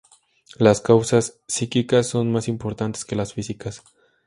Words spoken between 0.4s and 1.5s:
Las causas